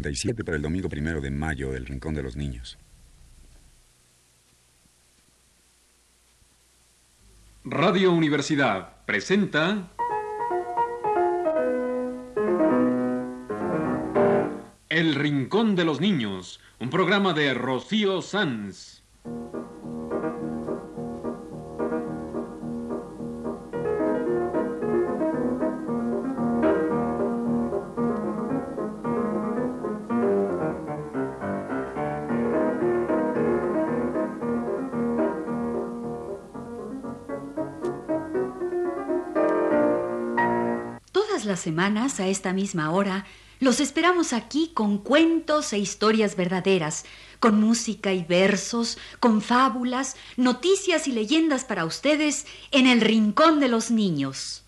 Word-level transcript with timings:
37 0.00 0.44
para 0.44 0.56
el 0.56 0.62
domingo 0.62 0.88
primero 0.88 1.20
de 1.20 1.30
mayo 1.30 1.72
del 1.72 1.86
Rincón 1.86 2.14
de 2.14 2.22
los 2.22 2.36
Niños. 2.36 2.76
Radio 7.64 8.12
Universidad 8.12 9.04
presenta 9.06 9.90
El 14.88 15.14
Rincón 15.14 15.74
de 15.74 15.84
los 15.84 16.00
Niños, 16.00 16.60
un 16.78 16.90
programa 16.90 17.32
de 17.32 17.54
Rocío 17.54 18.20
Sanz. 18.20 19.02
Las 41.46 41.60
semanas, 41.60 42.20
a 42.20 42.28
esta 42.28 42.52
misma 42.52 42.90
hora, 42.90 43.24
los 43.58 43.80
esperamos 43.80 44.32
aquí 44.32 44.70
con 44.74 44.98
cuentos 44.98 45.72
e 45.72 45.78
historias 45.78 46.36
verdaderas, 46.36 47.04
con 47.40 47.58
música 47.60 48.12
y 48.12 48.22
versos, 48.22 48.98
con 49.18 49.40
fábulas, 49.40 50.16
noticias 50.36 51.08
y 51.08 51.12
leyendas 51.12 51.64
para 51.64 51.86
ustedes 51.86 52.46
en 52.70 52.86
el 52.86 53.00
Rincón 53.00 53.60
de 53.60 53.68
los 53.68 53.90
Niños. 53.90 54.64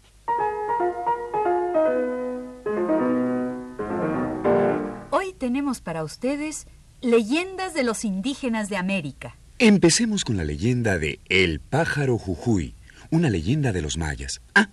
Hoy 5.10 5.34
tenemos 5.36 5.80
para 5.80 6.02
ustedes 6.02 6.66
leyendas 7.02 7.74
de 7.74 7.82
los 7.82 8.04
indígenas 8.04 8.70
de 8.70 8.78
América. 8.78 9.36
Empecemos 9.58 10.24
con 10.24 10.36
la 10.36 10.44
leyenda 10.44 10.98
de 10.98 11.20
El 11.28 11.60
pájaro 11.60 12.16
Jujuy, 12.16 12.74
una 13.10 13.28
leyenda 13.28 13.72
de 13.72 13.82
los 13.82 13.98
mayas. 13.98 14.40
Ah, 14.54 14.70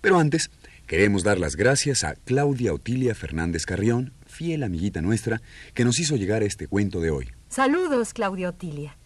pero 0.00 0.18
antes 0.18 0.50
queremos 0.92 1.22
dar 1.22 1.38
las 1.38 1.56
gracias 1.56 2.04
a 2.04 2.16
Claudia 2.16 2.74
Otilia 2.74 3.14
Fernández 3.14 3.64
Carrión, 3.64 4.12
fiel 4.26 4.62
amiguita 4.62 5.00
nuestra, 5.00 5.40
que 5.72 5.86
nos 5.86 5.98
hizo 5.98 6.16
llegar 6.16 6.42
este 6.42 6.68
cuento 6.68 7.00
de 7.00 7.10
hoy. 7.10 7.30
Saludos, 7.48 8.12
Claudia 8.12 8.50
Otilia. 8.50 8.98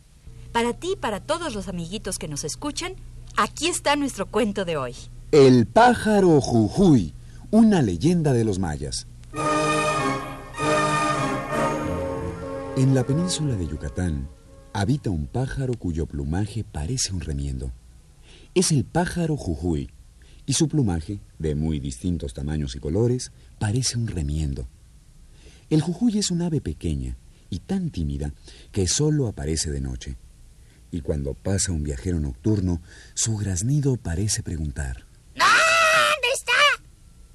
Para 0.51 0.73
ti 0.73 0.95
y 0.95 0.97
para 0.97 1.21
todos 1.21 1.55
los 1.55 1.69
amiguitos 1.69 2.19
que 2.19 2.27
nos 2.27 2.43
escuchan, 2.43 2.97
aquí 3.37 3.69
está 3.69 3.95
nuestro 3.95 4.27
cuento 4.27 4.65
de 4.65 4.77
hoy. 4.77 4.97
El 5.31 5.65
pájaro 5.69 6.41
Jujuy, 6.41 7.15
una 7.53 7.83
leyenda 7.83 8.33
de 8.33 8.43
los 8.43 8.59
mayas. 8.59 9.07
En 12.77 12.97
la 12.97 13.05
península 13.07 13.55
de 13.55 13.69
Yucatán 13.69 14.29
habita 14.73 15.11
un 15.11 15.29
pájaro 15.29 15.75
cuyo 15.75 16.07
plumaje 16.07 16.65
parece 16.65 17.13
un 17.13 17.21
remiendo. 17.21 17.71
Es 18.57 18.73
el 18.73 18.85
pájaro 18.85 19.37
Jujuy, 19.37 19.89
y 20.47 20.53
su 20.53 20.69
plumaje, 20.69 21.21
de 21.39 21.55
muy 21.55 21.81
distintos 21.81 22.33
tamaños 22.33 22.77
y 22.77 22.79
colores, 22.79 23.33
parece 23.59 23.99
un 23.99 24.07
remiendo. 24.07 24.69
El 25.69 25.81
Jujuy 25.81 26.19
es 26.19 26.31
un 26.31 26.43
ave 26.43 26.61
pequeña 26.61 27.17
y 27.51 27.59
tan 27.59 27.91
tímida 27.91 28.33
que 28.71 28.87
solo 28.87 29.27
aparece 29.27 29.71
de 29.71 29.81
noche. 29.81 30.17
Y 30.93 31.01
cuando 31.01 31.35
pasa 31.35 31.73
un 31.73 31.83
viajero 31.83 32.21
nocturno, 32.21 32.81
su 33.15 33.37
graznido 33.37 33.97
parece 33.97 34.45
preguntar. 34.45 35.05
¿Dónde 35.35 36.29
está? 36.33 36.53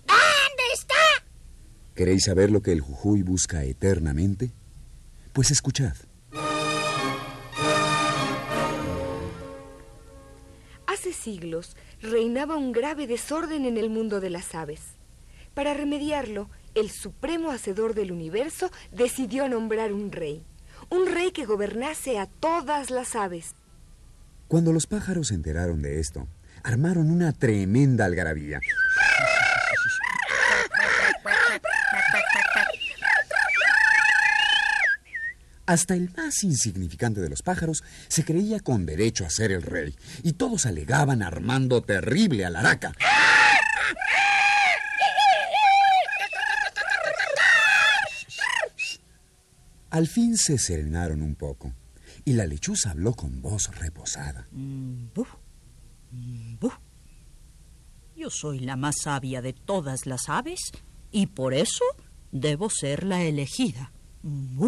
¿Dónde 0.07 0.63
está? 0.73 0.95
¿Queréis 1.93 2.23
saber 2.23 2.49
lo 2.49 2.61
que 2.61 2.71
el 2.71 2.79
Jujuy 2.79 3.23
busca 3.23 3.65
eternamente? 3.65 4.51
Pues 5.33 5.51
escuchad. 5.51 5.95
Siglos 11.21 11.75
reinaba 12.01 12.57
un 12.57 12.71
grave 12.71 13.07
desorden 13.07 13.65
en 13.65 13.77
el 13.77 13.89
mundo 13.89 14.19
de 14.19 14.29
las 14.29 14.55
aves. 14.55 14.81
Para 15.53 15.73
remediarlo, 15.73 16.49
el 16.75 16.89
supremo 16.89 17.51
hacedor 17.51 17.93
del 17.93 18.11
universo 18.11 18.71
decidió 18.91 19.49
nombrar 19.49 19.93
un 19.93 20.11
rey. 20.11 20.43
Un 20.89 21.07
rey 21.07 21.31
que 21.31 21.45
gobernase 21.45 22.17
a 22.17 22.25
todas 22.25 22.89
las 22.89 23.15
aves. 23.15 23.55
Cuando 24.47 24.73
los 24.73 24.87
pájaros 24.87 25.27
se 25.27 25.35
enteraron 25.35 25.81
de 25.81 25.99
esto, 25.99 26.27
armaron 26.63 27.11
una 27.11 27.31
tremenda 27.31 28.05
algarabía. 28.05 28.59
Hasta 35.71 35.95
el 35.95 36.11
más 36.17 36.43
insignificante 36.43 37.21
de 37.21 37.29
los 37.29 37.43
pájaros 37.43 37.81
se 38.09 38.25
creía 38.25 38.59
con 38.59 38.85
derecho 38.85 39.25
a 39.25 39.29
ser 39.29 39.53
el 39.53 39.61
rey, 39.61 39.95
y 40.21 40.33
todos 40.33 40.65
alegaban 40.65 41.21
armando 41.21 41.81
terrible 41.81 42.43
alaraca. 42.43 42.91
Al 49.91 50.07
fin 50.07 50.35
se 50.35 50.57
serenaron 50.57 51.21
un 51.21 51.35
poco, 51.35 51.71
y 52.25 52.33
la 52.33 52.45
lechuza 52.45 52.91
habló 52.91 53.13
con 53.13 53.41
voz 53.41 53.73
reposada. 53.79 54.49
Mm, 54.51 55.05
mm. 56.11 56.57
Yo 58.17 58.29
soy 58.29 58.59
la 58.59 58.75
más 58.75 58.95
sabia 59.03 59.41
de 59.41 59.53
todas 59.53 60.05
las 60.05 60.27
aves 60.27 60.59
y 61.11 61.27
por 61.27 61.53
eso 61.53 61.85
debo 62.33 62.69
ser 62.69 63.05
la 63.05 63.23
elegida. 63.23 63.93
Mm. 64.21 64.67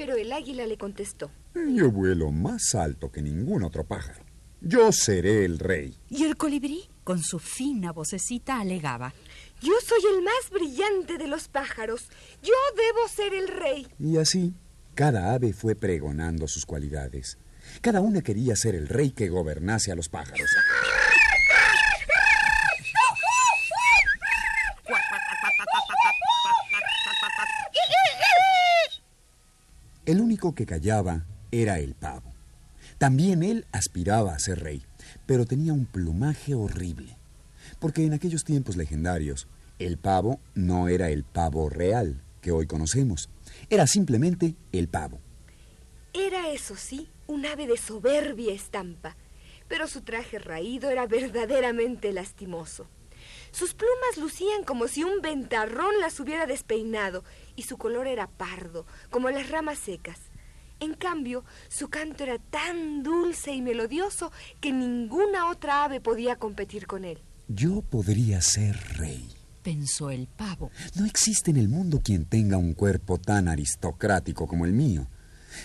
Pero 0.00 0.16
el 0.16 0.32
águila 0.32 0.66
le 0.66 0.78
contestó. 0.78 1.30
Yo 1.54 1.90
vuelo 1.90 2.30
más 2.30 2.74
alto 2.74 3.12
que 3.12 3.20
ningún 3.20 3.64
otro 3.64 3.84
pájaro. 3.84 4.24
Yo 4.62 4.92
seré 4.92 5.44
el 5.44 5.58
rey. 5.58 5.94
Y 6.08 6.24
el 6.24 6.38
colibrí, 6.38 6.88
con 7.04 7.22
su 7.22 7.38
fina 7.38 7.92
vocecita, 7.92 8.58
alegaba. 8.58 9.12
Yo 9.60 9.74
soy 9.86 10.00
el 10.16 10.22
más 10.22 10.50
brillante 10.50 11.18
de 11.18 11.28
los 11.28 11.48
pájaros. 11.48 12.08
Yo 12.42 12.54
debo 12.74 13.08
ser 13.08 13.34
el 13.34 13.48
rey. 13.48 13.88
Y 13.98 14.16
así, 14.16 14.54
cada 14.94 15.34
ave 15.34 15.52
fue 15.52 15.74
pregonando 15.74 16.48
sus 16.48 16.64
cualidades. 16.64 17.36
Cada 17.82 18.00
una 18.00 18.22
quería 18.22 18.56
ser 18.56 18.74
el 18.76 18.88
rey 18.88 19.10
que 19.10 19.28
gobernase 19.28 19.92
a 19.92 19.96
los 19.96 20.08
pájaros. 20.08 20.48
El 30.10 30.20
único 30.20 30.56
que 30.56 30.66
callaba 30.66 31.24
era 31.52 31.78
el 31.78 31.94
pavo. 31.94 32.32
También 32.98 33.44
él 33.44 33.64
aspiraba 33.70 34.34
a 34.34 34.40
ser 34.40 34.58
rey, 34.58 34.82
pero 35.24 35.46
tenía 35.46 35.72
un 35.72 35.86
plumaje 35.86 36.56
horrible. 36.56 37.16
Porque 37.78 38.04
en 38.04 38.12
aquellos 38.12 38.42
tiempos 38.42 38.74
legendarios, 38.74 39.46
el 39.78 39.98
pavo 39.98 40.40
no 40.56 40.88
era 40.88 41.10
el 41.10 41.22
pavo 41.22 41.68
real 41.68 42.24
que 42.40 42.50
hoy 42.50 42.66
conocemos, 42.66 43.28
era 43.68 43.86
simplemente 43.86 44.56
el 44.72 44.88
pavo. 44.88 45.20
Era, 46.12 46.50
eso 46.50 46.74
sí, 46.74 47.08
un 47.28 47.46
ave 47.46 47.68
de 47.68 47.76
soberbia 47.76 48.52
estampa, 48.52 49.14
pero 49.68 49.86
su 49.86 50.00
traje 50.00 50.40
raído 50.40 50.90
era 50.90 51.06
verdaderamente 51.06 52.12
lastimoso. 52.12 52.88
Sus 53.52 53.74
plumas 53.74 54.16
lucían 54.16 54.64
como 54.64 54.88
si 54.88 55.04
un 55.04 55.20
ventarrón 55.22 56.00
las 56.00 56.20
hubiera 56.20 56.46
despeinado 56.46 57.24
y 57.56 57.62
su 57.62 57.76
color 57.76 58.06
era 58.06 58.28
pardo, 58.28 58.86
como 59.10 59.30
las 59.30 59.50
ramas 59.50 59.78
secas. 59.78 60.18
En 60.78 60.94
cambio, 60.94 61.44
su 61.68 61.88
canto 61.88 62.24
era 62.24 62.38
tan 62.38 63.02
dulce 63.02 63.52
y 63.52 63.60
melodioso 63.60 64.32
que 64.60 64.72
ninguna 64.72 65.50
otra 65.50 65.84
ave 65.84 66.00
podía 66.00 66.36
competir 66.36 66.86
con 66.86 67.04
él. 67.04 67.18
Yo 67.48 67.82
podría 67.82 68.40
ser 68.40 68.78
rey. 68.96 69.28
Pensó 69.62 70.10
el 70.10 70.26
pavo. 70.26 70.70
No 70.94 71.04
existe 71.04 71.50
en 71.50 71.58
el 71.58 71.68
mundo 71.68 72.00
quien 72.02 72.24
tenga 72.24 72.56
un 72.56 72.72
cuerpo 72.72 73.18
tan 73.18 73.48
aristocrático 73.48 74.46
como 74.46 74.64
el 74.64 74.72
mío. 74.72 75.06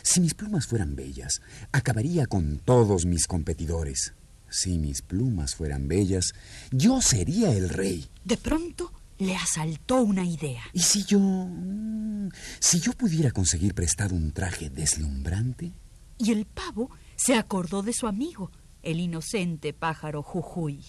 Si 0.02 0.20
mis 0.20 0.34
plumas 0.34 0.68
fueran 0.68 0.96
bellas, 0.96 1.42
acabaría 1.72 2.26
con 2.26 2.58
todos 2.60 3.06
mis 3.06 3.28
competidores. 3.28 4.14
Si 4.56 4.78
mis 4.80 5.02
plumas 5.02 5.54
fueran 5.54 5.90
bellas, 5.90 6.34
yo 6.72 7.02
sería 7.02 7.52
el 7.52 7.68
rey. 7.68 8.08
De 8.24 8.38
pronto 8.38 8.90
le 9.18 9.36
asaltó 9.36 9.98
una 9.98 10.24
idea. 10.24 10.64
¿Y 10.72 10.80
si 10.80 11.04
yo... 11.04 11.20
mm, 11.20 12.30
si 12.62 12.80
yo 12.80 12.94
pudiera 12.94 13.32
conseguir 13.32 13.74
prestado 13.74 14.16
un 14.16 14.32
traje 14.32 14.70
deslumbrante? 14.70 15.74
Y 16.18 16.32
el 16.32 16.46
pavo 16.46 16.90
se 17.18 17.36
acordó 17.36 17.82
de 17.82 17.92
su 17.92 18.08
amigo, 18.08 18.50
el 18.82 19.02
inocente 19.02 19.74
pájaro 19.74 20.24
Jujuy. 20.24 20.86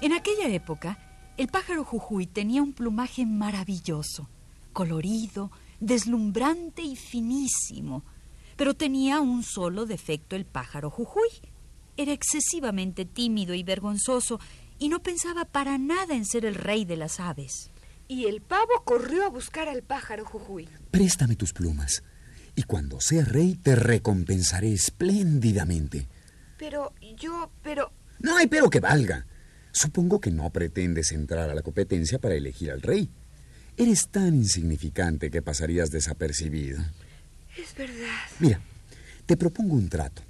En 0.00 0.12
aquella 0.12 0.46
época, 0.50 0.98
el 1.36 1.48
pájaro 1.48 1.84
Jujuy 1.84 2.28
tenía 2.28 2.62
un 2.62 2.74
plumaje 2.74 3.26
maravilloso, 3.26 4.28
colorido, 4.72 5.50
deslumbrante 5.80 6.82
y 6.82 6.96
finísimo. 6.96 8.04
Pero 8.56 8.74
tenía 8.74 9.20
un 9.20 9.42
solo 9.42 9.86
defecto 9.86 10.36
el 10.36 10.44
pájaro 10.44 10.90
Jujuy. 10.90 11.28
Era 11.96 12.12
excesivamente 12.12 13.04
tímido 13.04 13.54
y 13.54 13.62
vergonzoso 13.62 14.40
y 14.78 14.88
no 14.88 15.02
pensaba 15.02 15.44
para 15.44 15.78
nada 15.78 16.14
en 16.14 16.24
ser 16.24 16.44
el 16.44 16.54
rey 16.54 16.84
de 16.84 16.96
las 16.96 17.20
aves. 17.20 17.70
Y 18.08 18.26
el 18.26 18.42
pavo 18.42 18.84
corrió 18.84 19.24
a 19.24 19.28
buscar 19.30 19.68
al 19.68 19.82
pájaro 19.82 20.24
Jujuy. 20.24 20.68
Préstame 20.90 21.36
tus 21.36 21.52
plumas, 21.52 22.02
y 22.54 22.64
cuando 22.64 23.00
seas 23.00 23.28
rey 23.28 23.54
te 23.54 23.74
recompensaré 23.76 24.72
espléndidamente. 24.72 26.08
Pero 26.58 26.92
yo, 27.16 27.50
pero... 27.62 27.92
No 28.18 28.36
hay 28.36 28.46
pero 28.46 28.70
que 28.70 28.80
valga. 28.80 29.26
Supongo 29.72 30.20
que 30.20 30.30
no 30.30 30.50
pretendes 30.50 31.12
entrar 31.12 31.50
a 31.50 31.54
la 31.54 31.62
competencia 31.62 32.18
para 32.18 32.34
elegir 32.34 32.70
al 32.70 32.82
rey. 32.82 33.10
Eres 33.76 34.08
tan 34.08 34.34
insignificante 34.34 35.30
que 35.30 35.42
pasarías 35.42 35.90
desapercibido. 35.90 36.80
Es 37.56 37.74
verdad. 37.76 38.20
Mira, 38.38 38.60
te 39.26 39.36
propongo 39.36 39.74
un 39.74 39.88
trato. 39.88 40.22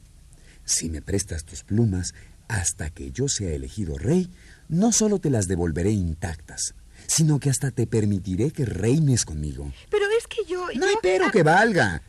Si 0.65 0.89
me 0.89 1.03
prestas 1.03 1.45
tus 1.45 1.63
plumas 1.63 2.15
hasta 2.49 2.89
que 2.91 3.11
yo 3.11 3.29
sea 3.29 3.51
elegido 3.51 3.99
rey, 3.99 4.31
no 4.69 4.93
solo 4.93 5.19
te 5.19 5.29
las 5.29 5.47
devolveré 5.47 5.91
intactas, 5.91 6.75
sino 7.07 7.39
que 7.39 7.51
hasta 7.51 7.71
te 7.71 7.87
permitiré 7.87 8.51
que 8.51 8.65
reines 8.65 9.27
conmigo. 9.27 9.73
Pero 9.91 10.07
es 10.19 10.27
que 10.27 10.45
yo... 10.49 10.67
No 10.77 10.87
hay 10.87 10.97
pero 11.03 11.31
que 11.31 11.43
valga. 11.43 12.03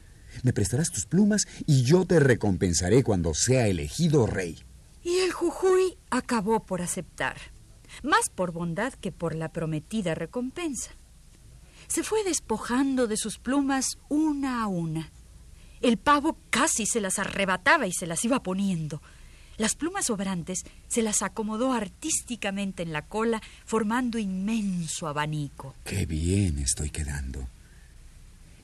Me 0.44 0.54
prestarás 0.54 0.92
tus 0.92 1.06
plumas 1.06 1.48
y 1.66 1.84
yo 1.84 2.06
te 2.06 2.20
recompensaré 2.20 3.04
cuando 3.04 3.34
sea 3.34 3.68
elegido 3.68 4.26
rey. 4.26 4.64
Y 5.04 5.20
el 5.20 5.32
Jujuy 5.32 5.98
acabó 6.10 6.66
por 6.66 6.82
aceptar, 6.82 7.36
más 8.04 8.30
por 8.30 8.52
bondad 8.52 8.94
que 8.94 9.12
por 9.12 9.36
la 9.36 9.50
prometida 9.50 10.16
recompensa. 10.16 10.92
Se 11.88 12.04
fue 12.04 12.24
despojando 12.24 13.08
de 13.08 13.18
sus 13.18 13.38
plumas 13.38 13.98
una 14.10 14.64
a 14.64 14.68
una. 14.68 15.12
El 15.82 15.98
pavo 15.98 16.38
casi 16.50 16.86
se 16.86 17.02
las 17.02 17.20
arrebataba 17.20 17.88
y 17.88 17.94
se 17.94 18.08
las 18.08 18.24
iba 18.26 18.42
poniendo. 18.42 19.02
Las 19.58 19.76
plumas 19.76 20.08
sobrantes 20.08 20.66
se 20.88 21.02
las 21.02 21.22
acomodó 21.22 21.72
artísticamente 21.72 22.84
en 22.84 22.92
la 22.92 23.04
cola, 23.04 23.42
formando 23.66 24.18
inmenso 24.18 25.08
abanico. 25.08 25.76
Qué 25.86 26.06
bien 26.06 26.60
estoy 26.60 26.90
quedando. 26.90 27.48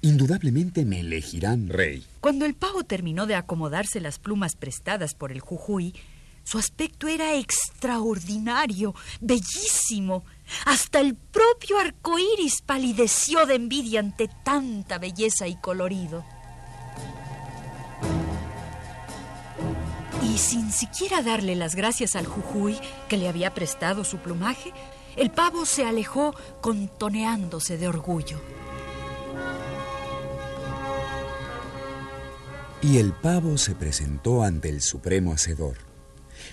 Indudablemente 0.02 0.84
me 0.84 1.02
elegirán 1.02 1.70
rey. 1.70 2.04
Cuando 2.20 2.46
el 2.46 2.56
pavo 2.56 2.84
terminó 2.84 3.28
de 3.28 3.36
acomodarse 3.36 4.02
las 4.02 4.20
plumas 4.20 4.56
prestadas 4.56 5.14
por 5.14 5.32
el 5.32 5.40
Jujuy, 5.40 5.94
su 6.44 6.58
aspecto 6.58 7.08
era 7.08 7.36
extraordinario, 7.36 8.96
bellísimo. 9.22 10.26
Hasta 10.66 11.00
el 11.00 11.16
propio 11.16 11.80
arco 11.80 12.18
iris 12.20 12.62
palideció 12.62 13.46
de 13.46 13.56
envidia 13.56 14.00
ante 14.00 14.30
tanta 14.44 14.98
belleza 14.98 15.48
y 15.48 15.56
colorido. 15.56 16.26
Y 20.24 20.38
sin 20.38 20.72
siquiera 20.72 21.22
darle 21.22 21.56
las 21.56 21.76
gracias 21.76 22.16
al 22.16 22.26
Jujuy 22.26 22.80
que 23.10 23.18
le 23.18 23.28
había 23.28 23.54
prestado 23.54 24.04
su 24.04 24.18
plumaje, 24.18 24.72
el 25.18 25.32
pavo 25.32 25.66
se 25.66 25.86
alejó 25.86 26.34
contoneándose 26.62 27.78
de 27.78 27.88
orgullo. 27.88 28.40
Y 32.82 32.98
el 32.98 33.14
pavo 33.14 33.58
se 33.58 33.76
presentó 33.76 34.42
ante 34.44 34.70
el 34.70 34.82
supremo 34.82 35.34
hacedor, 35.34 35.78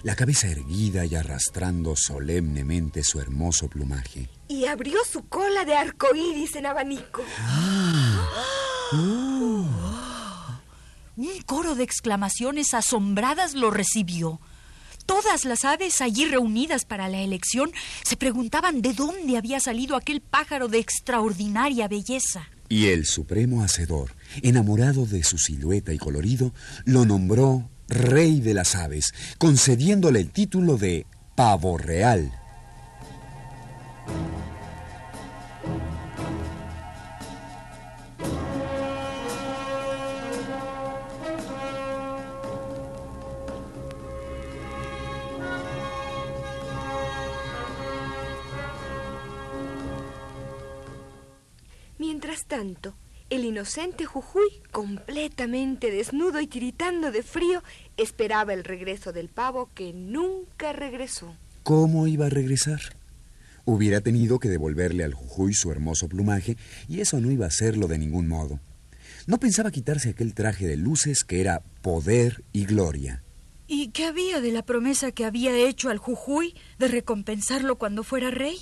la 0.02 0.14
cabeza 0.14 0.48
erguida 0.48 1.04
y 1.04 1.14
arrastrando 1.14 1.96
solemnemente 1.96 3.02
su 3.02 3.20
hermoso 3.20 3.68
plumaje. 3.68 4.28
Y 4.48 4.66
abrió 4.66 4.98
su 5.10 5.26
cola 5.28 5.64
de 5.64 5.74
arco 5.74 6.08
iris 6.14 6.56
en 6.56 6.66
abanico. 6.66 7.22
Un 11.16 11.42
coro 11.46 11.74
de 11.74 11.82
exclamaciones 11.82 12.74
asombradas 12.74 13.54
lo 13.54 13.70
recibió. 13.70 14.40
Todas 15.04 15.44
las 15.44 15.64
aves 15.64 16.00
allí 16.00 16.26
reunidas 16.26 16.84
para 16.84 17.08
la 17.08 17.20
elección 17.20 17.72
se 18.04 18.16
preguntaban 18.16 18.82
de 18.82 18.92
dónde 18.92 19.36
había 19.36 19.58
salido 19.58 19.96
aquel 19.96 20.20
pájaro 20.20 20.68
de 20.68 20.78
extraordinaria 20.78 21.88
belleza. 21.88 22.48
Y 22.68 22.88
el 22.88 23.06
supremo 23.06 23.64
hacedor, 23.64 24.14
enamorado 24.42 25.06
de 25.06 25.24
su 25.24 25.38
silueta 25.38 25.92
y 25.94 25.98
colorido, 25.98 26.52
lo 26.84 27.06
nombró 27.06 27.68
rey 27.88 28.40
de 28.40 28.54
las 28.54 28.74
aves, 28.74 29.12
concediéndole 29.38 30.20
el 30.20 30.30
título 30.30 30.76
de 30.76 31.06
pavo 31.34 31.78
real. 31.78 32.32
Mientras 51.98 52.46
tanto, 52.46 52.94
el 53.30 53.44
inocente 53.44 54.04
Jujuy, 54.06 54.48
completamente 54.70 55.90
desnudo 55.90 56.40
y 56.40 56.46
tiritando 56.46 57.12
de 57.12 57.22
frío, 57.22 57.62
esperaba 57.96 58.54
el 58.54 58.64
regreso 58.64 59.12
del 59.12 59.28
pavo 59.28 59.70
que 59.74 59.92
nunca 59.92 60.72
regresó. 60.72 61.36
¿Cómo 61.62 62.06
iba 62.06 62.26
a 62.26 62.30
regresar? 62.30 62.80
Hubiera 63.64 64.00
tenido 64.00 64.38
que 64.38 64.48
devolverle 64.48 65.04
al 65.04 65.12
Jujuy 65.12 65.52
su 65.52 65.70
hermoso 65.70 66.08
plumaje 66.08 66.56
y 66.88 67.00
eso 67.00 67.20
no 67.20 67.30
iba 67.30 67.44
a 67.44 67.48
hacerlo 67.48 67.86
de 67.86 67.98
ningún 67.98 68.26
modo. 68.26 68.60
No 69.26 69.38
pensaba 69.38 69.70
quitarse 69.70 70.08
aquel 70.08 70.32
traje 70.32 70.66
de 70.66 70.78
luces 70.78 71.22
que 71.22 71.42
era 71.42 71.60
poder 71.82 72.44
y 72.54 72.64
gloria. 72.64 73.22
¿Y 73.66 73.88
qué 73.88 74.06
había 74.06 74.40
de 74.40 74.52
la 74.52 74.62
promesa 74.62 75.12
que 75.12 75.26
había 75.26 75.54
hecho 75.54 75.90
al 75.90 75.98
Jujuy 75.98 76.54
de 76.78 76.88
recompensarlo 76.88 77.76
cuando 77.76 78.04
fuera 78.04 78.30
rey? 78.30 78.56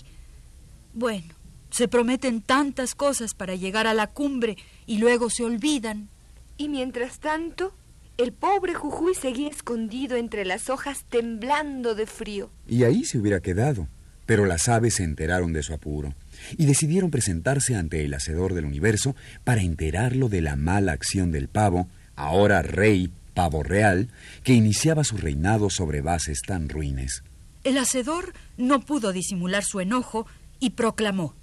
Bueno, 0.92 1.35
se 1.70 1.88
prometen 1.88 2.40
tantas 2.40 2.94
cosas 2.94 3.34
para 3.34 3.54
llegar 3.54 3.86
a 3.86 3.94
la 3.94 4.06
cumbre 4.06 4.56
y 4.86 4.98
luego 4.98 5.30
se 5.30 5.44
olvidan. 5.44 6.08
Y 6.56 6.68
mientras 6.68 7.18
tanto, 7.18 7.74
el 8.18 8.32
pobre 8.32 8.74
Jujuy 8.74 9.14
seguía 9.14 9.48
escondido 9.48 10.16
entre 10.16 10.44
las 10.44 10.70
hojas 10.70 11.04
temblando 11.08 11.94
de 11.94 12.06
frío. 12.06 12.50
Y 12.66 12.84
ahí 12.84 13.04
se 13.04 13.18
hubiera 13.18 13.40
quedado. 13.40 13.88
Pero 14.24 14.44
las 14.44 14.68
aves 14.68 14.94
se 14.94 15.04
enteraron 15.04 15.52
de 15.52 15.62
su 15.62 15.72
apuro 15.72 16.14
y 16.58 16.66
decidieron 16.66 17.12
presentarse 17.12 17.76
ante 17.76 18.04
el 18.04 18.12
Hacedor 18.12 18.54
del 18.54 18.64
Universo 18.64 19.14
para 19.44 19.62
enterarlo 19.62 20.28
de 20.28 20.40
la 20.40 20.56
mala 20.56 20.92
acción 20.92 21.30
del 21.30 21.46
pavo, 21.46 21.88
ahora 22.16 22.62
rey 22.62 23.12
pavo 23.34 23.62
real, 23.62 24.08
que 24.42 24.54
iniciaba 24.54 25.04
su 25.04 25.16
reinado 25.18 25.70
sobre 25.70 26.00
bases 26.00 26.40
tan 26.40 26.68
ruines. 26.68 27.22
El 27.62 27.78
hacedor 27.78 28.32
no 28.56 28.80
pudo 28.80 29.12
disimular 29.12 29.62
su 29.62 29.78
enojo 29.80 30.26
y 30.58 30.70
proclamó. 30.70 31.34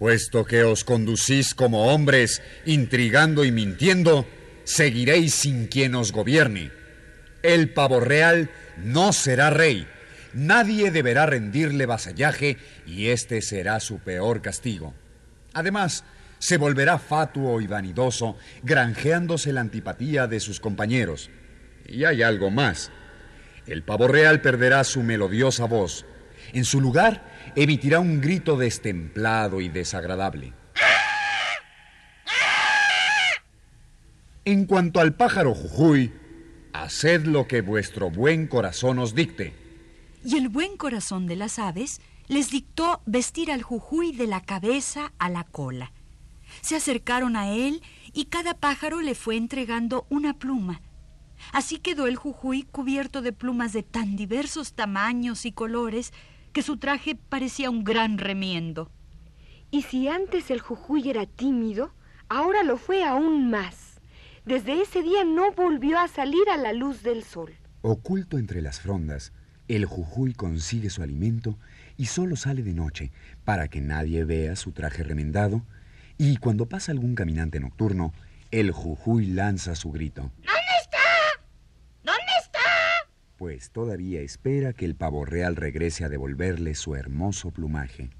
Puesto 0.00 0.46
que 0.46 0.64
os 0.64 0.82
conducís 0.82 1.54
como 1.54 1.92
hombres, 1.92 2.40
intrigando 2.64 3.44
y 3.44 3.52
mintiendo, 3.52 4.26
seguiréis 4.64 5.34
sin 5.34 5.66
quien 5.66 5.94
os 5.94 6.10
gobierne. 6.10 6.70
El 7.42 7.74
pavo 7.74 8.00
real 8.00 8.50
no 8.82 9.12
será 9.12 9.50
rey. 9.50 9.86
Nadie 10.32 10.90
deberá 10.90 11.26
rendirle 11.26 11.84
vasallaje 11.84 12.56
y 12.86 13.08
este 13.08 13.42
será 13.42 13.78
su 13.78 13.98
peor 13.98 14.40
castigo. 14.40 14.94
Además, 15.52 16.02
se 16.38 16.56
volverá 16.56 16.98
fatuo 16.98 17.60
y 17.60 17.66
vanidoso, 17.66 18.38
granjeándose 18.62 19.52
la 19.52 19.60
antipatía 19.60 20.26
de 20.26 20.40
sus 20.40 20.60
compañeros. 20.60 21.28
Y 21.86 22.04
hay 22.04 22.22
algo 22.22 22.50
más. 22.50 22.90
El 23.66 23.82
pavo 23.82 24.08
real 24.08 24.40
perderá 24.40 24.82
su 24.82 25.02
melodiosa 25.02 25.66
voz. 25.66 26.06
En 26.54 26.64
su 26.64 26.80
lugar, 26.80 27.22
emitirá 27.56 28.00
un 28.00 28.20
grito 28.20 28.56
destemplado 28.56 29.60
y 29.60 29.68
desagradable. 29.68 30.52
En 34.44 34.64
cuanto 34.64 35.00
al 35.00 35.14
pájaro 35.14 35.54
Jujuy, 35.54 36.12
haced 36.72 37.26
lo 37.26 37.46
que 37.46 37.60
vuestro 37.60 38.10
buen 38.10 38.46
corazón 38.46 38.98
os 38.98 39.14
dicte. 39.14 39.54
Y 40.24 40.36
el 40.36 40.48
buen 40.48 40.76
corazón 40.76 41.26
de 41.26 41.36
las 41.36 41.58
aves 41.58 42.00
les 42.26 42.50
dictó 42.50 43.02
vestir 43.06 43.50
al 43.50 43.62
Jujuy 43.62 44.12
de 44.12 44.26
la 44.26 44.40
cabeza 44.40 45.12
a 45.18 45.28
la 45.28 45.44
cola. 45.44 45.92
Se 46.62 46.76
acercaron 46.76 47.36
a 47.36 47.50
él 47.50 47.82
y 48.12 48.26
cada 48.26 48.54
pájaro 48.54 49.00
le 49.00 49.14
fue 49.14 49.36
entregando 49.36 50.06
una 50.10 50.38
pluma. 50.38 50.80
Así 51.52 51.78
quedó 51.78 52.06
el 52.06 52.16
Jujuy 52.16 52.64
cubierto 52.64 53.22
de 53.22 53.32
plumas 53.32 53.72
de 53.72 53.82
tan 53.82 54.16
diversos 54.16 54.74
tamaños 54.74 55.46
y 55.46 55.52
colores 55.52 56.12
que 56.52 56.62
su 56.62 56.76
traje 56.76 57.14
parecía 57.14 57.70
un 57.70 57.84
gran 57.84 58.18
remiendo. 58.18 58.90
Y 59.70 59.82
si 59.82 60.08
antes 60.08 60.50
el 60.50 60.60
Jujuy 60.60 61.08
era 61.08 61.26
tímido, 61.26 61.92
ahora 62.28 62.62
lo 62.62 62.76
fue 62.76 63.04
aún 63.04 63.50
más. 63.50 64.00
Desde 64.44 64.82
ese 64.82 65.02
día 65.02 65.24
no 65.24 65.52
volvió 65.52 65.98
a 65.98 66.08
salir 66.08 66.48
a 66.52 66.56
la 66.56 66.72
luz 66.72 67.02
del 67.02 67.22
sol. 67.22 67.52
Oculto 67.82 68.38
entre 68.38 68.62
las 68.62 68.80
frondas, 68.80 69.32
el 69.68 69.84
Jujuy 69.84 70.34
consigue 70.34 70.90
su 70.90 71.02
alimento 71.02 71.56
y 71.96 72.06
solo 72.06 72.34
sale 72.34 72.62
de 72.62 72.74
noche 72.74 73.12
para 73.44 73.68
que 73.68 73.80
nadie 73.80 74.24
vea 74.24 74.56
su 74.56 74.72
traje 74.72 75.04
remendado. 75.04 75.62
Y 76.18 76.38
cuando 76.38 76.66
pasa 76.66 76.92
algún 76.92 77.14
caminante 77.14 77.60
nocturno, 77.60 78.12
el 78.50 78.72
Jujuy 78.72 79.26
lanza 79.26 79.76
su 79.76 79.92
grito. 79.92 80.32
Pues 83.40 83.70
todavía 83.70 84.20
espera 84.20 84.74
que 84.74 84.84
el 84.84 84.94
pavo 84.94 85.24
real 85.24 85.56
regrese 85.56 86.04
a 86.04 86.10
devolverle 86.10 86.74
su 86.74 86.94
hermoso 86.94 87.50
plumaje. 87.50 88.10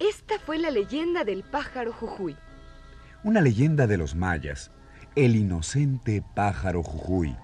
Esta 0.00 0.40
fue 0.40 0.58
la 0.58 0.72
leyenda 0.72 1.22
del 1.22 1.44
pájaro 1.44 1.92
Jujuy. 1.92 2.36
Una 3.22 3.40
leyenda 3.40 3.86
de 3.86 3.98
los 3.98 4.16
mayas, 4.16 4.72
el 5.14 5.36
inocente 5.36 6.24
pájaro 6.34 6.82
Jujuy. 6.82 7.36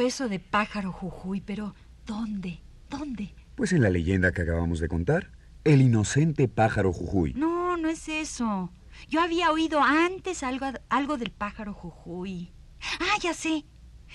Eso 0.00 0.28
de 0.28 0.38
pájaro 0.38 0.92
Jujuy, 0.92 1.40
pero 1.40 1.74
¿dónde? 2.06 2.60
¿Dónde? 2.88 3.34
Pues 3.54 3.72
en 3.72 3.82
la 3.82 3.90
leyenda 3.90 4.32
que 4.32 4.42
acabamos 4.42 4.80
de 4.80 4.88
contar, 4.88 5.30
el 5.64 5.82
inocente 5.82 6.48
pájaro 6.48 6.92
Jujuy. 6.92 7.34
No, 7.34 7.76
no 7.76 7.88
es 7.88 8.08
eso. 8.08 8.70
Yo 9.08 9.20
había 9.20 9.50
oído 9.50 9.80
antes 9.82 10.42
algo, 10.42 10.66
algo 10.88 11.16
del 11.16 11.30
pájaro 11.30 11.72
Jujuy. 11.72 12.52
Ah, 13.00 13.18
ya 13.20 13.34
sé. 13.34 13.64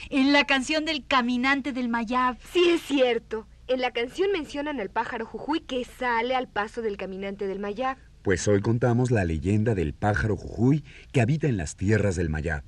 En 0.10 0.34
la 0.34 0.46
canción 0.46 0.86
del 0.86 1.06
caminante 1.06 1.72
del 1.72 1.90
Mayab. 1.90 2.38
Sí, 2.52 2.70
es 2.70 2.82
cierto. 2.82 3.48
En 3.68 3.82
la 3.82 3.92
canción 3.92 4.32
mencionan 4.32 4.80
al 4.80 4.90
pájaro 4.90 5.26
Jujuy 5.26 5.62
que 5.62 5.84
sale 5.86 6.36
al 6.36 6.48
paso 6.48 6.82
del 6.82 6.98
caminante 6.98 7.48
del 7.48 7.60
Mayab. 7.60 7.98
Pues 8.22 8.48
hoy 8.48 8.62
contamos 8.62 9.12
la 9.12 9.26
leyenda 9.26 9.76
del 9.76 9.94
pájaro 9.94 10.36
Jujuy 10.36 10.84
que 11.12 11.22
habita 11.22 11.48
en 11.48 11.58
las 11.58 11.76
tierras 11.76 12.16
del 12.16 12.30
Mayab. 12.30 12.64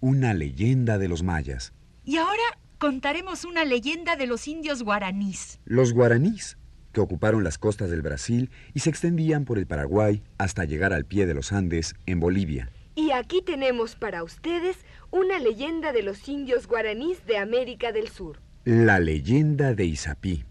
Una 0.00 0.34
leyenda 0.34 0.98
de 0.98 1.08
los 1.08 1.22
mayas. 1.22 1.72
Y 2.04 2.16
ahora 2.16 2.42
contaremos 2.78 3.44
una 3.44 3.64
leyenda 3.64 4.16
de 4.16 4.26
los 4.26 4.48
indios 4.48 4.82
guaraníes. 4.82 5.60
Los 5.64 5.92
guaraníes, 5.92 6.58
que 6.92 7.00
ocuparon 7.00 7.44
las 7.44 7.58
costas 7.58 7.90
del 7.90 8.02
Brasil 8.02 8.50
y 8.74 8.80
se 8.80 8.90
extendían 8.90 9.44
por 9.44 9.56
el 9.56 9.66
Paraguay 9.66 10.20
hasta 10.36 10.64
llegar 10.64 10.92
al 10.92 11.04
pie 11.04 11.26
de 11.26 11.34
los 11.34 11.52
Andes, 11.52 11.94
en 12.06 12.18
Bolivia. 12.18 12.70
Y 12.96 13.12
aquí 13.12 13.40
tenemos 13.40 13.94
para 13.94 14.24
ustedes 14.24 14.78
una 15.12 15.38
leyenda 15.38 15.92
de 15.92 16.02
los 16.02 16.28
indios 16.28 16.66
guaraníes 16.66 17.24
de 17.24 17.38
América 17.38 17.92
del 17.92 18.08
Sur. 18.08 18.40
La 18.64 18.98
leyenda 18.98 19.74
de 19.74 19.84
Isapí. 19.84 20.44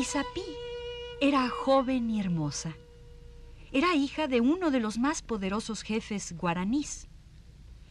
Isapí 0.00 0.40
era 1.20 1.46
joven 1.50 2.08
y 2.08 2.20
hermosa. 2.20 2.74
Era 3.70 3.94
hija 3.94 4.28
de 4.28 4.40
uno 4.40 4.70
de 4.70 4.80
los 4.80 4.96
más 4.96 5.20
poderosos 5.20 5.82
jefes 5.82 6.34
guaraníes. 6.38 7.06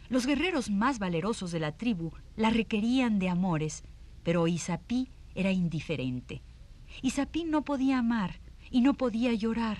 Los 0.09 0.25
guerreros 0.25 0.71
más 0.71 0.97
valerosos 0.97 1.51
de 1.51 1.59
la 1.59 1.77
tribu 1.77 2.11
la 2.35 2.49
requerían 2.49 3.19
de 3.19 3.29
amores, 3.29 3.83
pero 4.23 4.47
Isapí 4.47 5.11
era 5.35 5.51
indiferente. 5.51 6.41
Isapí 7.03 7.43
no 7.43 7.63
podía 7.63 7.99
amar 7.99 8.39
y 8.71 8.81
no 8.81 8.95
podía 8.95 9.31
llorar. 9.35 9.77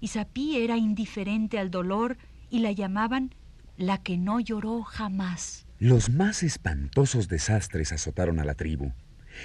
Isapí 0.00 0.56
era 0.56 0.78
indiferente 0.78 1.58
al 1.58 1.70
dolor 1.70 2.16
y 2.48 2.60
la 2.60 2.72
llamaban 2.72 3.34
la 3.76 4.02
que 4.02 4.16
no 4.16 4.40
lloró 4.40 4.82
jamás. 4.82 5.66
Los 5.78 6.08
más 6.08 6.42
espantosos 6.42 7.28
desastres 7.28 7.92
azotaron 7.92 8.38
a 8.38 8.46
la 8.46 8.54
tribu. 8.54 8.92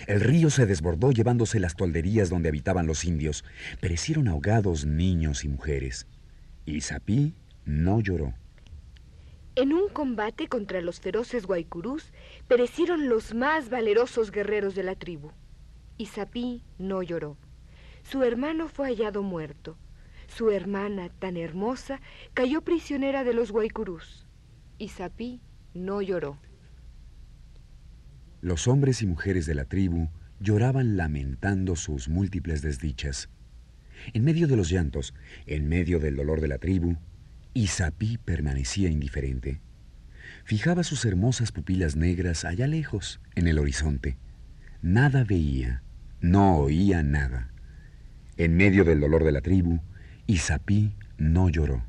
El 0.08 0.22
río 0.22 0.50
se 0.50 0.66
desbordó 0.66 1.12
llevándose 1.12 1.60
las 1.60 1.76
tolderías 1.76 2.30
donde 2.30 2.50
habitaban 2.50 2.88
los 2.88 3.06
indios. 3.06 3.44
Perecieron 3.80 4.28
ahogados 4.28 4.86
niños 4.86 5.44
y 5.44 5.50
mujeres. 5.50 6.08
Isapí 6.66 7.36
no 7.66 8.00
lloró. 8.00 8.34
En 9.56 9.72
un 9.72 9.88
combate 9.88 10.48
contra 10.48 10.82
los 10.82 11.00
feroces 11.00 11.46
guaycurús 11.46 12.12
perecieron 12.48 13.08
los 13.08 13.34
más 13.34 13.70
valerosos 13.70 14.32
guerreros 14.32 14.76
de 14.76 14.84
la 14.84 14.96
tribu. 14.96 15.32
Isapí 15.98 16.62
no 16.78 17.02
lloró. 17.04 17.38
Su 18.04 18.24
hermano 18.24 18.68
fue 18.68 18.88
hallado 18.88 19.24
muerto. 19.24 19.78
Su 20.28 20.52
hermana, 20.52 21.10
tan 21.10 21.38
hermosa, 21.38 22.02
cayó 22.34 22.62
prisionera 22.62 23.24
de 23.24 23.34
los 23.34 23.52
guaycurús. 23.52 24.28
Isapí 24.78 25.40
no 25.74 26.02
lloró. 26.02 26.38
Los 28.46 28.68
hombres 28.68 29.02
y 29.02 29.08
mujeres 29.08 29.48
de 29.48 29.56
la 29.56 29.66
tribu 29.66 30.08
lloraban 30.40 30.98
lamentando 30.98 31.76
sus 31.76 32.10
múltiples 32.10 32.62
desdichas. 32.62 33.28
En 34.14 34.24
medio 34.24 34.46
de 34.46 34.56
los 34.56 34.70
llantos, 34.70 35.16
en 35.48 35.68
medio 35.68 35.98
del 35.98 36.16
dolor 36.16 36.42
de 36.42 36.50
la 36.50 36.60
tribu, 36.60 36.96
Isapí 37.56 38.20
permanecía 38.20 38.92
indiferente. 38.92 39.62
Fijaba 40.44 40.84
sus 40.84 41.06
hermosas 41.06 41.52
pupilas 41.52 41.96
negras 41.96 42.46
allá 42.46 42.68
lejos, 42.68 43.20
en 43.34 43.48
el 43.48 43.58
horizonte. 43.58 44.16
Nada 44.84 45.24
veía, 45.24 45.82
no 46.22 46.58
oía 46.58 47.02
nada. 47.02 47.50
En 48.38 48.56
medio 48.56 48.84
del 48.84 49.00
dolor 49.00 49.24
de 49.24 49.32
la 49.32 49.42
tribu, 49.42 49.80
Isapí 50.28 50.94
no 51.18 51.50
lloró. 51.50 51.84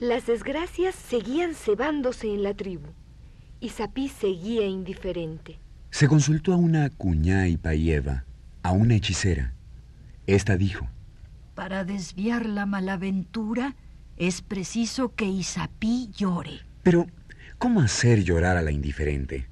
Las 0.00 0.26
desgracias 0.26 0.94
seguían 0.94 1.54
cebándose 1.54 2.32
en 2.32 2.42
la 2.42 2.54
tribu. 2.54 2.88
Isapí 3.60 4.08
seguía 4.08 4.66
indiferente. 4.66 5.58
Se 5.90 6.08
consultó 6.08 6.54
a 6.54 6.56
una 6.56 6.88
cuñá 6.88 7.48
y 7.48 7.58
payeva, 7.58 8.24
a 8.62 8.72
una 8.72 8.94
hechicera. 8.94 9.52
Esta 10.26 10.56
dijo, 10.56 10.88
Para 11.54 11.84
desviar 11.84 12.46
la 12.46 12.64
malaventura 12.64 13.76
es 14.16 14.40
preciso 14.40 15.14
que 15.14 15.26
Isapí 15.26 16.08
llore. 16.16 16.60
Pero, 16.82 17.06
¿cómo 17.58 17.82
hacer 17.82 18.24
llorar 18.24 18.56
a 18.56 18.62
la 18.62 18.70
indiferente? 18.70 19.48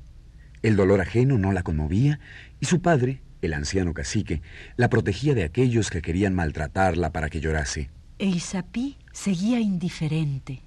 El 0.63 0.77
dolor 0.77 1.03
ajeno 1.03 1.37
no 1.37 1.53
la 1.53 1.63
conmovía 1.63 2.21
y 2.59 2.65
su 2.65 2.81
padre, 2.81 3.21
el 3.43 3.53
anciano 3.53 3.93
cacique, 3.93 4.41
la 4.79 4.89
protegía 4.89 5.35
de 5.35 5.45
aquellos 5.45 5.91
que 5.91 6.01
querían 6.01 6.35
maltratarla 6.35 7.13
para 7.13 7.29
que 7.29 7.41
llorase. 7.41 7.91
E 8.19 8.27
Isapí 8.27 8.97
seguía 9.19 9.59
indiferente. 9.59 10.63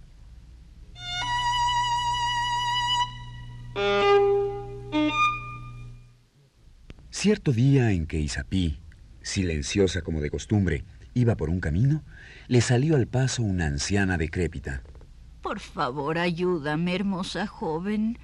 Cierto 7.10 7.54
día 7.54 7.92
en 7.92 8.08
que 8.08 8.20
Isapí, 8.20 8.80
silenciosa 9.22 10.02
como 10.02 10.20
de 10.20 10.30
costumbre, 10.30 10.84
iba 11.14 11.38
por 11.38 11.50
un 11.50 11.62
camino, 11.62 12.04
le 12.50 12.60
salió 12.60 12.98
al 12.98 13.08
paso 13.08 13.42
una 13.42 13.68
anciana 13.68 14.18
decrépita. 14.18 14.84
Por 15.42 15.62
favor, 15.62 16.18
ayúdame, 16.18 16.94
hermosa 16.94 17.48
joven. 17.48 18.20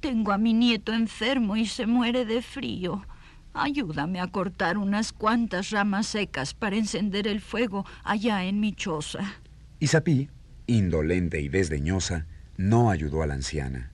Tengo 0.00 0.32
a 0.32 0.38
mi 0.38 0.52
nieto 0.52 0.92
enfermo 0.92 1.56
y 1.56 1.64
se 1.64 1.86
muere 1.86 2.26
de 2.26 2.42
frío. 2.42 3.06
Ayúdame 3.54 4.20
a 4.20 4.26
cortar 4.26 4.76
unas 4.76 5.14
cuantas 5.14 5.70
ramas 5.70 6.06
secas 6.06 6.52
para 6.52 6.76
encender 6.76 7.26
el 7.26 7.40
fuego 7.40 7.86
allá 8.04 8.44
en 8.44 8.60
mi 8.60 8.74
choza. 8.74 9.40
Isapí, 9.80 10.28
indolente 10.66 11.40
y 11.40 11.48
desdeñosa, 11.48 12.26
no 12.58 12.90
ayudó 12.90 13.22
a 13.22 13.26
la 13.26 13.34
anciana. 13.34 13.90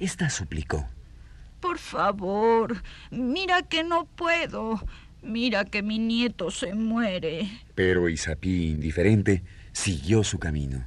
Esta 0.00 0.30
suplicó. 0.30 0.88
Por 1.60 1.78
favor, 1.78 2.82
mira 3.10 3.62
que 3.62 3.84
no 3.84 4.06
puedo. 4.06 4.82
Mira 5.22 5.64
que 5.66 5.82
mi 5.82 5.98
nieto 5.98 6.50
se 6.50 6.74
muere. 6.74 7.50
Pero 7.74 8.08
Isapí, 8.08 8.70
indiferente, 8.70 9.42
siguió 9.72 10.24
su 10.24 10.38
camino. 10.38 10.86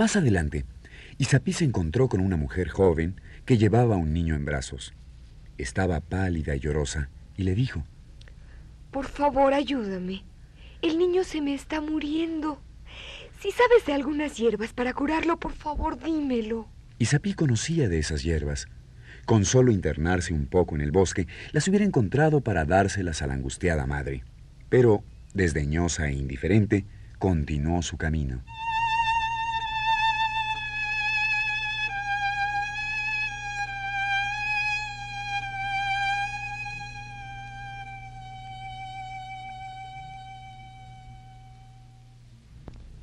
Más 0.00 0.16
adelante, 0.16 0.64
Isapí 1.18 1.52
se 1.52 1.66
encontró 1.66 2.08
con 2.08 2.20
una 2.20 2.38
mujer 2.38 2.70
joven 2.70 3.20
que 3.44 3.58
llevaba 3.58 3.96
a 3.96 3.98
un 3.98 4.14
niño 4.14 4.34
en 4.34 4.46
brazos. 4.46 4.94
Estaba 5.58 6.00
pálida 6.00 6.56
y 6.56 6.60
llorosa 6.60 7.10
y 7.36 7.42
le 7.42 7.54
dijo, 7.54 7.84
Por 8.92 9.04
favor, 9.08 9.52
ayúdame. 9.52 10.24
El 10.80 10.96
niño 10.96 11.22
se 11.22 11.42
me 11.42 11.52
está 11.52 11.82
muriendo. 11.82 12.62
Si 13.40 13.50
sabes 13.50 13.84
de 13.84 13.92
algunas 13.92 14.38
hierbas 14.38 14.72
para 14.72 14.94
curarlo, 14.94 15.38
por 15.38 15.52
favor, 15.52 16.02
dímelo. 16.02 16.66
Isapí 16.98 17.34
conocía 17.34 17.90
de 17.90 17.98
esas 17.98 18.22
hierbas. 18.22 18.68
Con 19.26 19.44
solo 19.44 19.70
internarse 19.70 20.32
un 20.32 20.46
poco 20.46 20.76
en 20.76 20.80
el 20.80 20.92
bosque, 20.92 21.26
las 21.52 21.68
hubiera 21.68 21.84
encontrado 21.84 22.40
para 22.40 22.64
dárselas 22.64 23.20
a 23.20 23.26
la 23.26 23.34
angustiada 23.34 23.84
madre. 23.84 24.24
Pero, 24.70 25.04
desdeñosa 25.34 26.08
e 26.08 26.14
indiferente, 26.14 26.86
continuó 27.18 27.82
su 27.82 27.98
camino. 27.98 28.42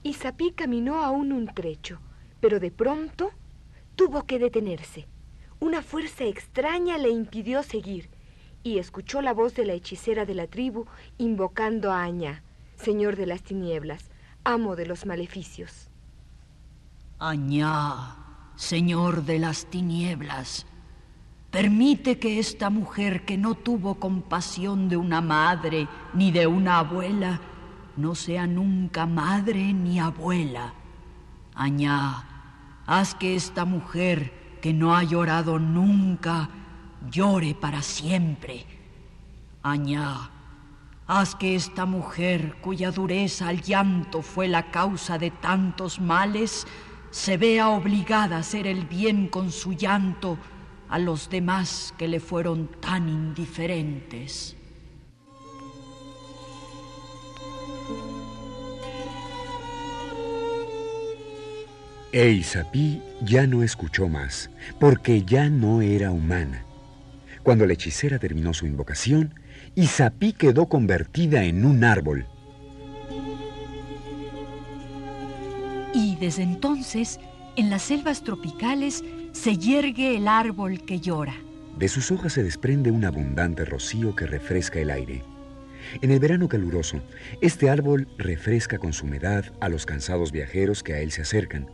Isapí 0.07 0.51
caminó 0.51 1.03
aún 1.03 1.33
un 1.33 1.47
trecho, 1.47 1.99
pero 2.39 2.61
de 2.61 2.71
pronto 2.71 3.31
tuvo 3.97 4.23
que 4.23 4.39
detenerse. 4.39 5.05
Una 5.59 5.81
fuerza 5.81 6.23
extraña 6.23 6.97
le 6.97 7.09
impidió 7.09 7.61
seguir 7.61 8.09
y 8.63 8.77
escuchó 8.77 9.21
la 9.21 9.33
voz 9.33 9.53
de 9.55 9.65
la 9.65 9.73
hechicera 9.73 10.25
de 10.25 10.33
la 10.33 10.47
tribu 10.47 10.85
invocando 11.17 11.91
a 11.91 12.03
Añá, 12.03 12.41
señor 12.77 13.17
de 13.17 13.25
las 13.25 13.43
tinieblas, 13.43 14.09
amo 14.45 14.77
de 14.77 14.85
los 14.85 15.05
maleficios. 15.05 15.89
Añá, 17.19 18.15
señor 18.55 19.23
de 19.23 19.39
las 19.39 19.65
tinieblas, 19.65 20.65
permite 21.51 22.17
que 22.17 22.39
esta 22.39 22.69
mujer 22.69 23.25
que 23.25 23.37
no 23.37 23.55
tuvo 23.55 23.95
compasión 23.95 24.87
de 24.87 24.95
una 24.95 25.19
madre 25.19 25.89
ni 26.13 26.31
de 26.31 26.47
una 26.47 26.79
abuela, 26.79 27.41
no 27.97 28.15
sea 28.15 28.47
nunca 28.47 29.05
madre 29.05 29.73
ni 29.73 29.99
abuela. 29.99 30.73
Añá, 31.55 32.23
haz 32.85 33.15
que 33.15 33.35
esta 33.35 33.65
mujer 33.65 34.59
que 34.61 34.73
no 34.73 34.95
ha 34.95 35.03
llorado 35.03 35.59
nunca, 35.59 36.49
llore 37.09 37.55
para 37.55 37.81
siempre. 37.81 38.65
Añá, 39.63 40.29
haz 41.07 41.35
que 41.35 41.55
esta 41.55 41.85
mujer 41.85 42.57
cuya 42.61 42.91
dureza 42.91 43.47
al 43.47 43.61
llanto 43.61 44.21
fue 44.21 44.47
la 44.47 44.71
causa 44.71 45.17
de 45.17 45.31
tantos 45.31 45.99
males, 45.99 46.67
se 47.09 47.37
vea 47.37 47.69
obligada 47.69 48.37
a 48.37 48.39
hacer 48.39 48.67
el 48.67 48.85
bien 48.85 49.27
con 49.27 49.51
su 49.51 49.73
llanto 49.73 50.37
a 50.89 50.99
los 50.99 51.29
demás 51.29 51.93
que 51.97 52.07
le 52.07 52.19
fueron 52.19 52.67
tan 52.79 53.09
indiferentes. 53.09 54.56
E 62.13 62.29
Isapí 62.29 63.01
ya 63.21 63.47
no 63.47 63.63
escuchó 63.63 64.07
más, 64.07 64.49
porque 64.79 65.23
ya 65.23 65.49
no 65.49 65.81
era 65.81 66.11
humana. 66.11 66.63
Cuando 67.43 67.65
la 67.65 67.73
hechicera 67.73 68.17
terminó 68.17 68.53
su 68.53 68.65
invocación, 68.65 69.33
Isapí 69.75 70.33
quedó 70.33 70.67
convertida 70.67 71.43
en 71.43 71.65
un 71.65 71.83
árbol. 71.83 72.25
Y 75.93 76.15
desde 76.15 76.43
entonces, 76.43 77.19
en 77.57 77.69
las 77.69 77.83
selvas 77.83 78.23
tropicales, 78.23 79.03
se 79.33 79.57
yergue 79.57 80.15
el 80.15 80.27
árbol 80.27 80.85
que 80.85 80.99
llora. 80.99 81.35
De 81.77 81.89
sus 81.89 82.11
hojas 82.11 82.33
se 82.33 82.43
desprende 82.43 82.89
un 82.89 83.03
abundante 83.03 83.65
rocío 83.65 84.15
que 84.15 84.25
refresca 84.27 84.79
el 84.79 84.89
aire. 84.89 85.23
En 86.01 86.11
el 86.11 86.19
verano 86.19 86.47
caluroso, 86.47 87.01
este 87.41 87.69
árbol 87.69 88.07
refresca 88.17 88.77
con 88.77 88.93
su 88.93 89.05
humedad 89.05 89.45
a 89.59 89.69
los 89.69 89.85
cansados 89.85 90.31
viajeros 90.31 90.83
que 90.83 90.93
a 90.93 90.99
él 90.99 91.11
se 91.11 91.21
acercan. 91.21 91.67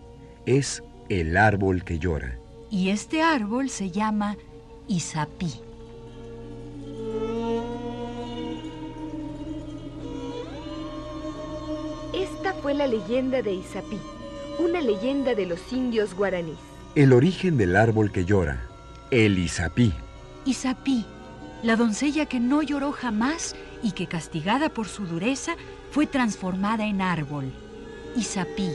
Es 0.46 0.84
el 1.08 1.38
árbol 1.38 1.86
que 1.86 2.00
llora. 2.00 2.38
Y 2.70 2.90
este 2.90 3.22
árbol 3.22 3.70
se 3.70 3.92
llama 3.92 4.36
Isapí. 4.90 5.54
Esta 12.14 12.54
fue 12.62 12.74
la 12.74 12.88
leyenda 12.88 13.42
de 13.42 13.54
Isapí, 13.54 13.98
una 14.60 14.82
leyenda 14.82 15.34
de 15.34 15.46
los 15.46 15.72
indios 15.72 16.14
guaraníes. 16.14 16.58
El 16.96 17.14
origen 17.14 17.58
del 17.58 17.78
árbol 17.78 18.12
que 18.12 18.26
llora, 18.26 18.68
el 19.12 19.40
Isapí. 19.40 19.94
Isapí, 20.46 21.06
la 21.64 21.78
doncella 21.78 22.26
que 22.26 22.42
no 22.42 22.62
lloró 22.62 22.92
jamás 22.92 23.56
y 23.82 23.94
que 23.94 24.08
castigada 24.08 24.68
por 24.68 24.90
su 24.90 25.06
dureza 25.06 25.56
fue 25.92 26.06
transformada 26.06 26.86
en 26.86 27.02
árbol. 27.02 27.54
Isapí, 28.18 28.70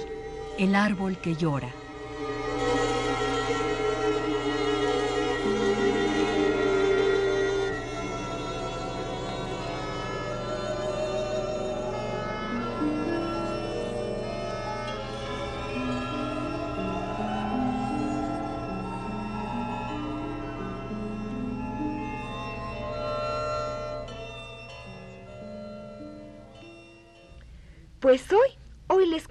el 0.59 0.75
árbol 0.75 1.19
que 1.19 1.37
llora. 1.37 1.88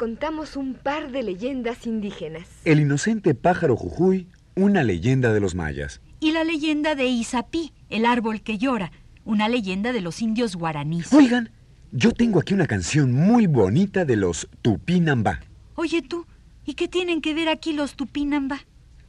Contamos 0.07 0.55
un 0.55 0.73
par 0.73 1.11
de 1.11 1.21
leyendas 1.21 1.85
indígenas. 1.85 2.47
El 2.63 2.79
inocente 2.79 3.35
pájaro 3.35 3.75
Jujuy, 3.75 4.29
una 4.55 4.81
leyenda 4.81 5.33
de 5.33 5.41
los 5.41 5.53
mayas. 5.53 5.99
Y 6.21 6.31
la 6.31 6.45
leyenda 6.45 6.95
de 6.95 7.07
Isapí, 7.07 7.73
el 7.89 8.05
árbol 8.05 8.41
que 8.41 8.57
llora, 8.57 8.93
una 9.25 9.49
leyenda 9.49 9.91
de 9.91 9.99
los 9.99 10.21
indios 10.21 10.55
guaraníes. 10.55 11.11
Oigan, 11.11 11.49
yo 11.91 12.13
tengo 12.13 12.39
aquí 12.39 12.53
una 12.53 12.67
canción 12.67 13.11
muy 13.11 13.47
bonita 13.47 14.05
de 14.05 14.15
los 14.15 14.47
Tupinambá. 14.61 15.41
Oye 15.75 16.01
tú, 16.01 16.25
¿y 16.63 16.75
qué 16.75 16.87
tienen 16.87 17.19
que 17.19 17.33
ver 17.33 17.49
aquí 17.49 17.73
los 17.73 17.97
Tupinambá? 17.97 18.61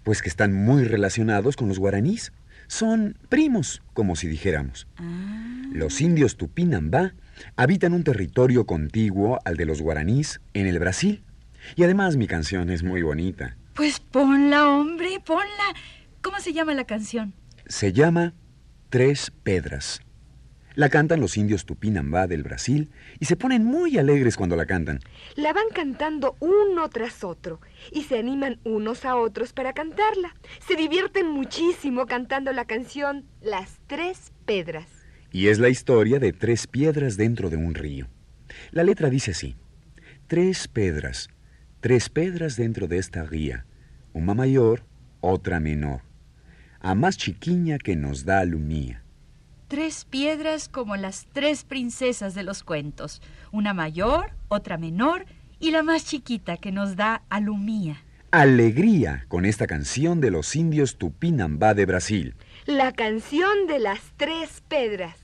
Pues 0.02 0.20
que 0.20 0.28
están 0.28 0.52
muy 0.52 0.82
relacionados 0.82 1.54
con 1.54 1.68
los 1.68 1.78
guaraníes. 1.78 2.32
Son 2.66 3.16
primos, 3.28 3.82
como 3.94 4.16
si 4.16 4.26
dijéramos. 4.26 4.88
Ah. 4.96 5.62
Los 5.70 6.00
indios 6.00 6.36
Tupinambá 6.36 7.14
habitan 7.56 7.92
un 7.92 8.04
territorio 8.04 8.66
contiguo 8.66 9.38
al 9.44 9.56
de 9.56 9.66
los 9.66 9.82
guaraníes 9.82 10.40
en 10.54 10.66
el 10.66 10.78
Brasil. 10.78 11.22
Y 11.76 11.84
además 11.84 12.16
mi 12.16 12.26
canción 12.26 12.70
es 12.70 12.82
muy 12.82 13.02
bonita. 13.02 13.56
Pues 13.74 14.00
ponla, 14.00 14.68
hombre, 14.68 15.20
ponla. 15.24 15.74
¿Cómo 16.22 16.40
se 16.40 16.52
llama 16.52 16.74
la 16.74 16.84
canción? 16.84 17.34
Se 17.66 17.92
llama 17.92 18.34
Tres 18.90 19.30
Pedras. 19.42 20.00
La 20.74 20.90
cantan 20.90 21.20
los 21.20 21.36
indios 21.36 21.64
Tupinambá 21.66 22.28
del 22.28 22.44
Brasil 22.44 22.88
y 23.18 23.24
se 23.24 23.34
ponen 23.34 23.64
muy 23.64 23.98
alegres 23.98 24.36
cuando 24.36 24.54
la 24.54 24.64
cantan. 24.64 25.00
La 25.34 25.52
van 25.52 25.64
cantando 25.74 26.36
uno 26.38 26.88
tras 26.88 27.24
otro 27.24 27.60
y 27.90 28.04
se 28.04 28.16
animan 28.16 28.60
unos 28.62 29.04
a 29.04 29.16
otros 29.16 29.52
para 29.52 29.72
cantarla. 29.72 30.36
Se 30.66 30.76
divierten 30.76 31.26
muchísimo 31.26 32.06
cantando 32.06 32.52
la 32.52 32.64
canción 32.64 33.26
Las 33.40 33.80
Tres 33.88 34.30
Pedras. 34.44 34.97
Y 35.30 35.48
es 35.48 35.58
la 35.58 35.68
historia 35.68 36.18
de 36.18 36.32
tres 36.32 36.66
piedras 36.66 37.16
dentro 37.16 37.50
de 37.50 37.56
un 37.56 37.74
río. 37.74 38.08
La 38.70 38.82
letra 38.82 39.10
dice 39.10 39.32
así. 39.32 39.56
Tres 40.26 40.68
pedras, 40.68 41.28
tres 41.80 42.08
pedras 42.08 42.56
dentro 42.56 42.88
de 42.88 42.98
esta 42.98 43.24
ría, 43.24 43.64
una 44.12 44.34
mayor, 44.34 44.84
otra 45.20 45.60
menor, 45.60 46.02
a 46.80 46.94
más 46.94 47.16
chiquiña 47.16 47.78
que 47.78 47.96
nos 47.96 48.24
da 48.24 48.44
lumía. 48.44 49.02
Tres 49.68 50.06
piedras 50.06 50.68
como 50.68 50.96
las 50.96 51.26
tres 51.32 51.64
princesas 51.64 52.34
de 52.34 52.42
los 52.42 52.62
cuentos. 52.62 53.20
Una 53.52 53.74
mayor, 53.74 54.32
otra 54.48 54.78
menor 54.78 55.26
y 55.60 55.72
la 55.72 55.82
más 55.82 56.06
chiquita 56.06 56.56
que 56.56 56.72
nos 56.72 56.96
da 56.96 57.22
alumía. 57.28 58.02
Alegría 58.30 59.24
con 59.28 59.44
esta 59.44 59.66
canción 59.66 60.20
de 60.20 60.30
los 60.30 60.54
indios 60.56 60.96
Tupinambá 60.96 61.74
de 61.74 61.86
Brasil. 61.86 62.34
La 62.68 62.92
canción 62.92 63.66
de 63.66 63.78
las 63.78 64.12
Tres 64.18 64.62
Pedras. 64.68 65.16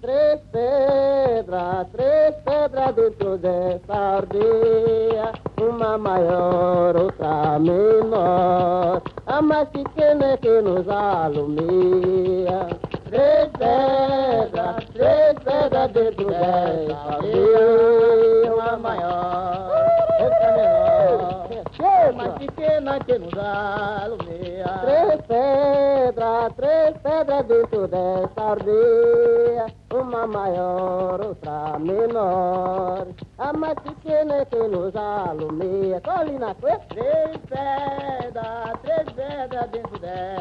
Três 0.00 0.40
pedras, 0.50 1.86
três 1.92 2.34
pedras 2.44 2.96
dentro 2.96 3.36
dessa 3.38 4.16
aldeia, 4.16 5.32
uma 5.60 5.98
maior, 5.98 6.96
outra 6.96 7.58
menor, 7.58 9.02
a 9.26 9.42
mais 9.42 9.68
pequena 9.70 10.32
é 10.32 10.36
que 10.36 10.60
nos 10.60 10.88
alumia. 10.88 12.75
Três 13.08 13.48
pedras, 13.52 14.84
três 14.92 15.38
pedras 15.38 15.90
dentro 15.92 16.26
dessa 16.26 17.14
aldeia, 17.14 18.52
uma 18.52 18.76
maior, 18.76 20.08
outra 20.20 20.52
menor, 20.52 22.12
mais 22.16 22.32
pequena 22.34 22.98
que 23.00 23.18
nos 23.18 23.38
alumia. 23.38 24.64
Três 24.82 25.20
pedras, 25.22 26.52
três 26.56 26.96
pedras 26.98 27.46
dentro 27.46 27.86
dessa 27.86 28.40
aldeia, 28.40 29.66
uma 29.92 30.26
maior, 30.26 31.20
outra 31.20 31.78
menor. 31.78 33.06
a 33.38 33.52
mais 33.52 33.78
pequena 33.80 34.44
que 34.46 34.56
nos 34.56 34.96
alumia. 34.96 36.00
Colina 36.00 36.54
três 36.56 36.80
pedras, 36.88 38.72
três 38.82 39.08
pedras 39.12 39.70
dentro. 39.70 39.96
Uma 39.96 40.35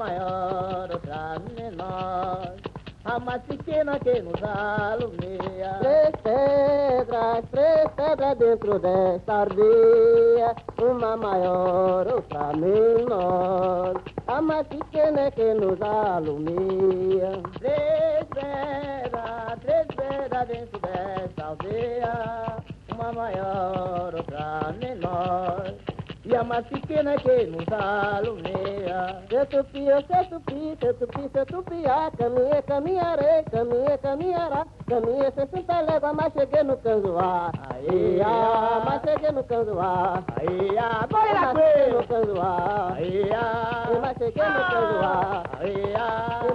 maior, 0.00 0.88
outra 0.90 1.36
menor. 1.54 2.56
A 3.04 3.18
mais 3.18 3.42
pequena 3.42 3.98
que 3.98 4.22
nos 4.22 4.42
alumia. 4.42 5.76
Três 5.80 6.10
pedras, 6.22 7.44
três 7.50 7.88
pedras 7.96 8.38
dentro 8.38 8.78
desta 8.78 9.40
aldeia. 9.42 10.56
Uma 10.80 11.16
maior, 11.18 12.06
outra 12.06 12.52
menor. 12.56 14.00
A 14.26 14.40
mais 14.40 14.66
pequena 14.68 15.30
que 15.32 15.54
nos 15.54 15.80
alumia. 15.82 17.32
Três 17.58 18.24
pedras, 18.34 19.58
três 19.60 19.86
pedras 19.86 20.48
dentro 20.48 20.80
desta 20.80 21.44
aldeia. 21.44 22.56
Uma 22.94 23.12
maior, 23.12 24.14
outra 24.14 24.74
menor 24.80 25.89
ya 26.32 26.44
masikene 26.44 27.16
tupi, 27.18 27.46
musalumea 27.46 29.22
tupi, 29.50 29.86
tetupi 30.08 30.76
tetupi 30.80 31.28
tetupia 31.28 32.10
camie 32.18 32.62
camiare 32.62 33.44
camie 33.50 33.98
camiara 34.02 34.64
camie 34.88 35.32
sessenta 35.34 35.82
légua 35.82 36.12
mas 36.12 36.32
cheguei 36.32 36.62
no 36.62 36.76
canzoá 36.76 37.50
aia 37.70 38.26
ah, 38.26 38.82
mas 38.84 39.02
cheguei 39.02 39.32
no 39.32 39.42
canzoá 39.42 40.22
aia 40.36 40.82
ah, 40.82 41.06
bora 41.10 41.52
mas 41.52 41.82
com 41.82 41.94
no 41.94 42.02
canzoá 42.06 42.94
aia 42.94 43.40
ah, 43.40 43.98
mas 44.00 44.16
cheguei 44.18 44.46
no 44.46 44.62
canzoá 44.70 45.42
aia 45.58 46.06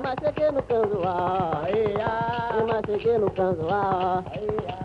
mas 0.04 0.16
cheguei 0.22 0.52
no 0.52 0.64
canzoá 0.64 1.62
aia 1.66 2.12
mas 2.68 2.86
cheguei 2.86 3.18
no 3.18 3.32
canzoá 3.32 4.24
aia 4.32 4.85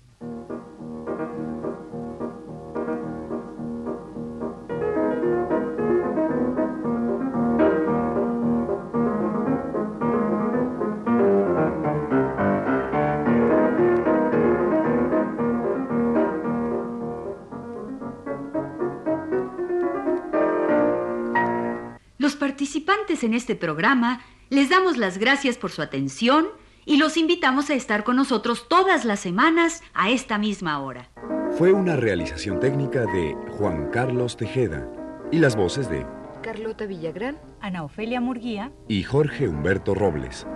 Participantes 22.79 23.25
en 23.25 23.33
este 23.33 23.55
programa 23.55 24.21
les 24.49 24.69
damos 24.69 24.95
las 24.95 25.17
gracias 25.17 25.57
por 25.57 25.71
su 25.71 25.81
atención 25.81 26.47
y 26.85 26.95
los 26.97 27.17
invitamos 27.17 27.69
a 27.69 27.73
estar 27.73 28.05
con 28.05 28.15
nosotros 28.15 28.69
todas 28.69 29.03
las 29.03 29.19
semanas 29.19 29.83
a 29.93 30.09
esta 30.09 30.37
misma 30.37 30.79
hora. 30.79 31.09
Fue 31.57 31.73
una 31.73 31.97
realización 31.97 32.61
técnica 32.61 33.01
de 33.01 33.35
Juan 33.49 33.89
Carlos 33.91 34.37
Tejeda 34.37 34.87
y 35.33 35.39
las 35.39 35.57
voces 35.57 35.89
de 35.89 36.05
Carlota 36.41 36.85
Villagrán. 36.85 37.37
Ana 37.59 37.83
Ofelia 37.83 38.21
Murguía. 38.21 38.71
y 38.87 39.03
Jorge 39.03 39.49
Humberto 39.49 39.93
Robles. 39.93 40.47